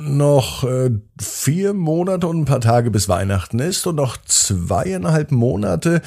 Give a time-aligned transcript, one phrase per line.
[0.00, 6.00] noch äh, vier Monate und ein paar Tage bis Weihnachten ist und noch zweieinhalb Monate,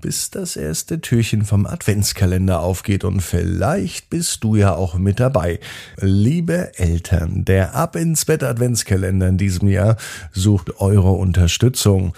[0.00, 5.60] bis das erste Türchen vom Adventskalender aufgeht und vielleicht bist du ja auch mit dabei.
[6.00, 9.96] Liebe Eltern, der Ab ins Bett Adventskalender in diesem Jahr
[10.32, 12.12] sucht eure Unterstützung.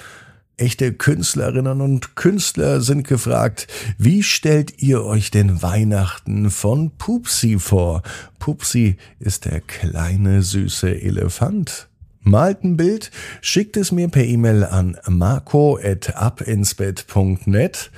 [0.59, 8.02] Echte Künstlerinnen und Künstler sind gefragt, wie stellt ihr euch denn Weihnachten von Pupsi vor?
[8.40, 11.86] Pupsi ist der kleine süße Elefant.
[12.22, 17.93] Malt ein Bild, schickt es mir per E-Mail an marco.abinsbett.net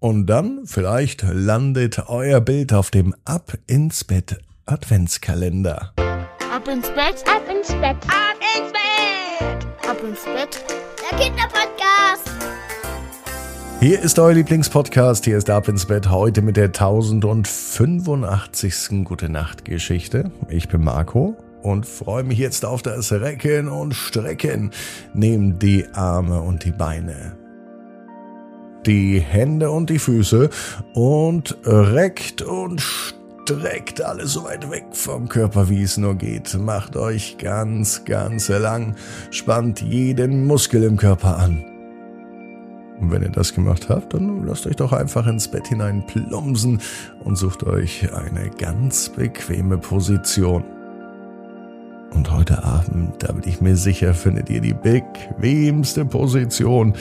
[0.00, 5.92] und dann vielleicht landet euer Bild auf dem Ab ins Bett Adventskalender.
[6.50, 10.64] Ab ins Bett, ab ins Bett, ab ins Bett, ab ins Bett,
[11.10, 12.30] der Kinderpodcast.
[13.80, 19.04] Hier ist euer Lieblingspodcast, hier ist Ab ins Bett, heute mit der 1085.
[19.04, 20.32] Gute Nacht Geschichte.
[20.48, 24.72] Ich bin Marco und freue mich jetzt auf das Recken und Strecken.
[25.14, 27.36] Nehmt die Arme und die Beine,
[28.84, 30.50] die Hände und die Füße
[30.94, 33.17] und reckt und streckt
[34.04, 36.54] alles so weit weg vom Körper, wie es nur geht.
[36.58, 38.94] Macht euch ganz, ganz lang,
[39.30, 41.64] spannt jeden Muskel im Körper an.
[43.00, 46.80] Und wenn ihr das gemacht habt, dann lasst euch doch einfach ins Bett hinein plumpsen
[47.24, 50.64] und sucht euch eine ganz bequeme Position.
[52.10, 56.94] Und heute Abend, da bin ich mir sicher, findet ihr die bequemste Position,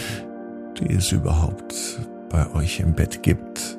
[0.79, 3.76] die es überhaupt bei euch im Bett gibt.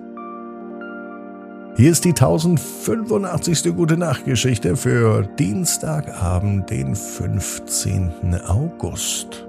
[1.78, 3.72] Hier ist die 1085.
[3.76, 8.34] Gute Nacht Geschichte für Dienstagabend, den 15.
[8.48, 9.46] August.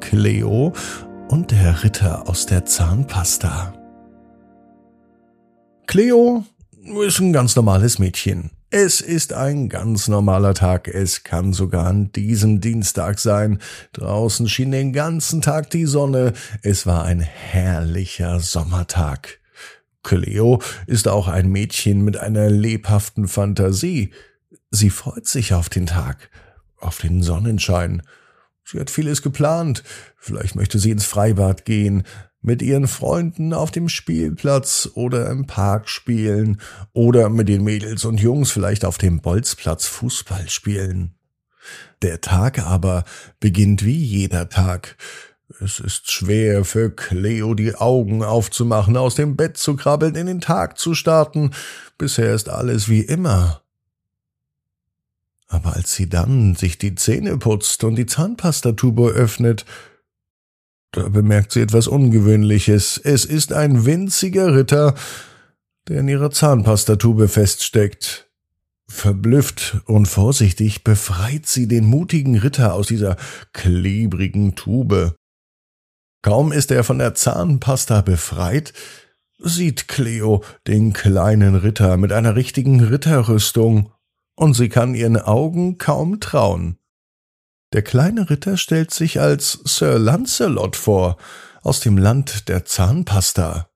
[0.00, 0.72] Cleo
[1.28, 3.74] und der Ritter aus der Zahnpasta.
[5.86, 6.46] Cleo
[7.06, 8.50] ist ein ganz normales Mädchen.
[8.70, 10.88] Es ist ein ganz normaler Tag.
[10.88, 13.58] Es kann sogar an diesem Dienstag sein.
[13.92, 16.32] Draußen schien den ganzen Tag die Sonne.
[16.62, 19.41] Es war ein herrlicher Sommertag.
[20.02, 24.10] Cleo ist auch ein Mädchen mit einer lebhaften Fantasie.
[24.70, 26.30] Sie freut sich auf den Tag,
[26.78, 28.02] auf den Sonnenschein.
[28.64, 29.82] Sie hat vieles geplant.
[30.16, 32.04] Vielleicht möchte sie ins Freibad gehen,
[32.40, 36.60] mit ihren Freunden auf dem Spielplatz oder im Park spielen
[36.92, 41.14] oder mit den Mädels und Jungs vielleicht auf dem Bolzplatz Fußball spielen.
[42.02, 43.04] Der Tag aber
[43.38, 44.96] beginnt wie jeder Tag.
[45.60, 50.40] Es ist schwer für Cleo die Augen aufzumachen, aus dem Bett zu krabbeln, in den
[50.40, 51.50] Tag zu starten.
[51.98, 53.62] Bisher ist alles wie immer.
[55.48, 59.66] Aber als sie dann sich die Zähne putzt und die Zahnpastatube öffnet,
[60.92, 62.98] da bemerkt sie etwas Ungewöhnliches.
[63.02, 64.94] Es ist ein winziger Ritter,
[65.88, 68.30] der in ihrer Zahnpastatube feststeckt.
[68.86, 73.16] Verblüfft und vorsichtig befreit sie den mutigen Ritter aus dieser
[73.52, 75.16] klebrigen Tube.
[76.22, 78.72] Kaum ist er von der Zahnpasta befreit,
[79.38, 83.92] sieht Cleo den kleinen Ritter mit einer richtigen Ritterrüstung,
[84.34, 86.78] und sie kann ihren Augen kaum trauen.
[87.72, 91.16] Der kleine Ritter stellt sich als Sir Lancelot vor,
[91.62, 93.68] aus dem Land der Zahnpasta.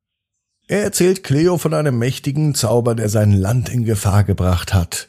[0.69, 5.09] Er erzählt Cleo von einem mächtigen Zauber, der sein Land in Gefahr gebracht hat.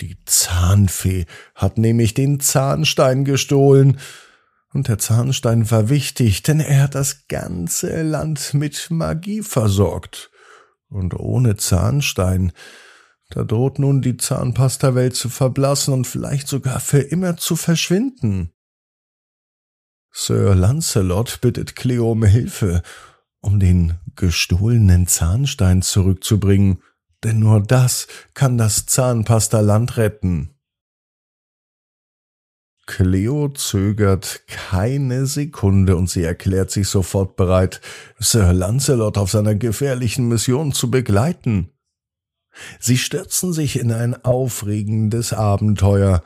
[0.00, 3.98] Die Zahnfee hat nämlich den Zahnstein gestohlen,
[4.76, 10.30] und der Zahnstein war wichtig, denn er hat das ganze Land mit Magie versorgt.
[10.88, 12.52] Und ohne Zahnstein
[13.30, 18.52] da droht nun die Zahnpastawelt zu verblassen und vielleicht sogar für immer zu verschwinden.
[20.12, 22.82] Sir Lancelot bittet Cleo um Hilfe,
[23.40, 26.82] um den gestohlenen Zahnstein zurückzubringen,
[27.24, 30.55] denn nur das kann das Zahnpastaland retten.
[32.86, 37.80] Cleo zögert keine Sekunde und sie erklärt sich sofort bereit,
[38.18, 41.70] Sir Lancelot auf seiner gefährlichen Mission zu begleiten.
[42.78, 46.22] Sie stürzen sich in ein aufregendes Abenteuer.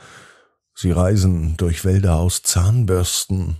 [0.74, 3.56] Sie reisen durch Wälder aus Zahnbürsten.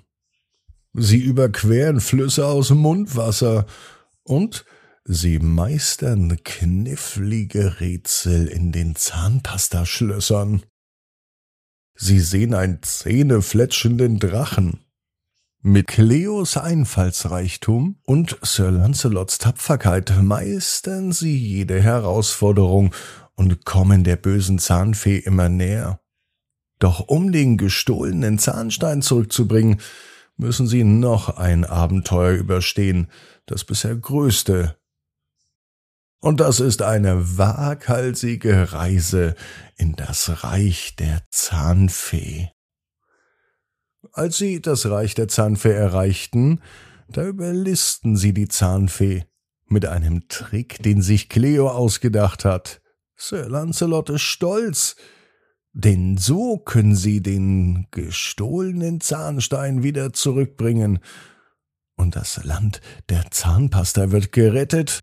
[0.93, 3.67] Sie überqueren Flüsse aus Mundwasser
[4.23, 4.65] und
[5.05, 10.63] sie meistern knifflige Rätsel in den Zahnpastaschlössern.
[12.03, 14.81] Sie sehen einen zähnefletschenden Drachen.
[15.61, 22.95] Mit Cleos Einfallsreichtum und Sir Lancelots Tapferkeit meistern sie jede Herausforderung
[23.35, 26.01] und kommen der bösen Zahnfee immer näher.
[26.79, 29.79] Doch um den gestohlenen Zahnstein zurückzubringen,
[30.39, 33.09] müssen sie noch ein Abenteuer überstehen,
[33.45, 34.80] das bisher größte.
[36.21, 39.35] Und das ist eine waghalsige Reise
[39.77, 42.51] in das Reich der Zahnfee.
[44.13, 46.61] Als sie das Reich der Zahnfee erreichten,
[47.09, 49.25] da überlisten sie die Zahnfee
[49.67, 52.83] mit einem Trick, den sich Cleo ausgedacht hat.
[53.17, 54.97] Sir Lancelot ist stolz,
[55.73, 60.99] denn so können sie den gestohlenen Zahnstein wieder zurückbringen,
[61.97, 62.81] und das Land
[63.11, 65.01] der Zahnpasta wird gerettet,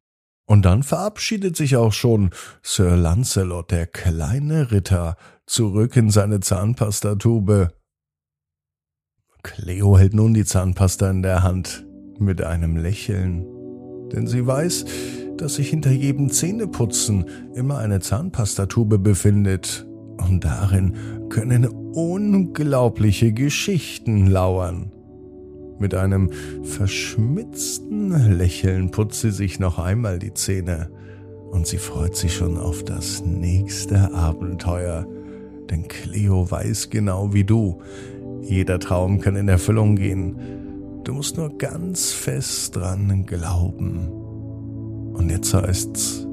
[0.47, 2.31] und dann verabschiedet sich auch schon
[2.63, 7.73] Sir Lancelot, der kleine Ritter, zurück in seine Zahnpastatube.
[9.43, 11.85] Cleo hält nun die Zahnpasta in der Hand
[12.17, 13.45] mit einem Lächeln,
[14.11, 14.85] denn sie weiß,
[15.37, 19.85] dass sich hinter jedem Zähneputzen immer eine Zahnpastatube befindet,
[20.17, 24.91] und darin können unglaubliche Geschichten lauern.
[25.79, 26.31] Mit einem
[26.63, 30.89] verschmitzten Lächeln putzt sie sich noch einmal die Zähne,
[31.51, 35.07] und sie freut sich schon auf das nächste Abenteuer,
[35.69, 37.81] denn Cleo weiß genau wie du,
[38.41, 40.35] jeder Traum kann in Erfüllung gehen.
[41.03, 44.09] Du musst nur ganz fest dran glauben.
[45.13, 46.27] Und jetzt heißt's,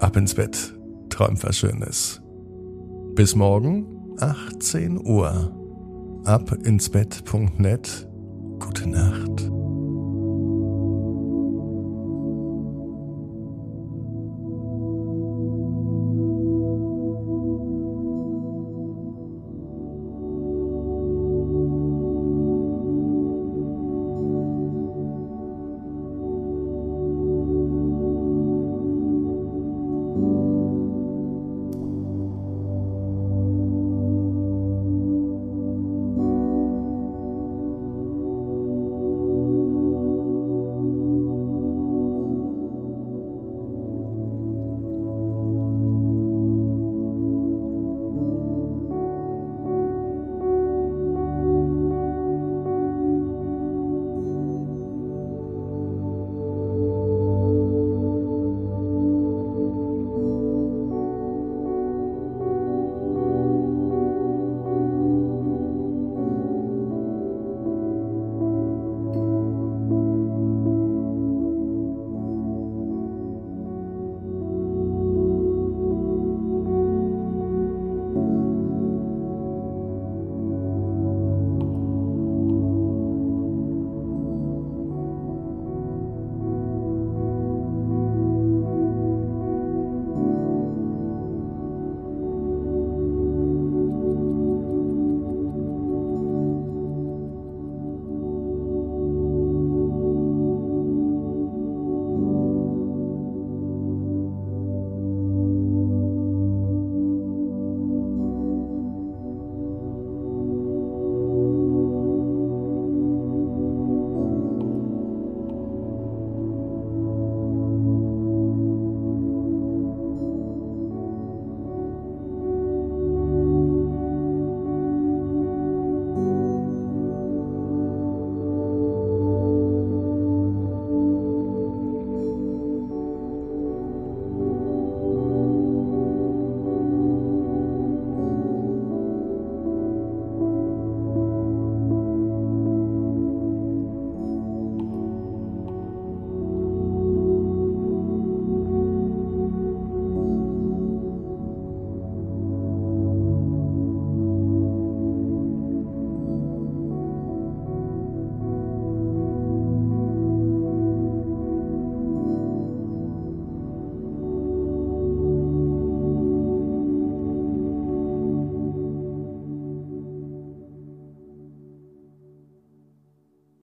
[0.00, 0.74] ab ins Bett,
[1.08, 2.20] träum was Schönes.
[3.14, 3.86] Bis morgen,
[4.18, 5.52] 18 Uhr.
[6.24, 8.07] Ab ins Bett.net.
[8.68, 9.47] Gute Nacht.